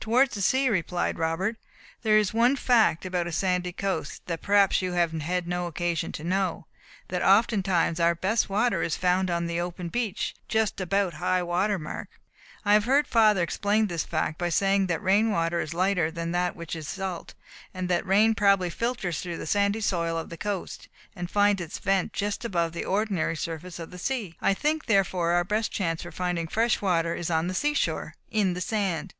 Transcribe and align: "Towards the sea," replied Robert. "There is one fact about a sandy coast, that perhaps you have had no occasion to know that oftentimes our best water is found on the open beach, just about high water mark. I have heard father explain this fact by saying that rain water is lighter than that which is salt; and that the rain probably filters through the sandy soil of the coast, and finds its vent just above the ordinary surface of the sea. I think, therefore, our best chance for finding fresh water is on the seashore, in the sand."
"Towards 0.00 0.34
the 0.34 0.42
sea," 0.42 0.68
replied 0.68 1.16
Robert. 1.16 1.54
"There 2.02 2.18
is 2.18 2.34
one 2.34 2.56
fact 2.56 3.06
about 3.06 3.28
a 3.28 3.30
sandy 3.30 3.70
coast, 3.70 4.26
that 4.26 4.42
perhaps 4.42 4.82
you 4.82 4.94
have 4.94 5.12
had 5.12 5.46
no 5.46 5.66
occasion 5.68 6.10
to 6.10 6.24
know 6.24 6.66
that 7.06 7.22
oftentimes 7.22 8.00
our 8.00 8.16
best 8.16 8.48
water 8.50 8.82
is 8.82 8.96
found 8.96 9.30
on 9.30 9.46
the 9.46 9.60
open 9.60 9.88
beach, 9.88 10.34
just 10.48 10.80
about 10.80 11.14
high 11.22 11.40
water 11.40 11.78
mark. 11.78 12.08
I 12.64 12.72
have 12.72 12.86
heard 12.86 13.06
father 13.06 13.44
explain 13.44 13.86
this 13.86 14.02
fact 14.02 14.38
by 14.38 14.48
saying 14.48 14.88
that 14.88 15.04
rain 15.04 15.30
water 15.30 15.60
is 15.60 15.72
lighter 15.72 16.10
than 16.10 16.32
that 16.32 16.56
which 16.56 16.74
is 16.74 16.88
salt; 16.88 17.34
and 17.72 17.88
that 17.88 18.02
the 18.02 18.08
rain 18.08 18.34
probably 18.34 18.70
filters 18.70 19.20
through 19.20 19.36
the 19.38 19.46
sandy 19.46 19.80
soil 19.80 20.18
of 20.18 20.30
the 20.30 20.36
coast, 20.36 20.88
and 21.14 21.30
finds 21.30 21.62
its 21.62 21.78
vent 21.78 22.12
just 22.12 22.44
above 22.44 22.72
the 22.72 22.84
ordinary 22.84 23.36
surface 23.36 23.78
of 23.78 23.92
the 23.92 23.98
sea. 24.02 24.34
I 24.42 24.52
think, 24.52 24.86
therefore, 24.86 25.30
our 25.30 25.44
best 25.44 25.70
chance 25.70 26.02
for 26.02 26.10
finding 26.10 26.48
fresh 26.48 26.82
water 26.82 27.14
is 27.14 27.30
on 27.30 27.46
the 27.46 27.54
seashore, 27.54 28.16
in 28.32 28.54
the 28.54 28.60
sand." 28.60 29.14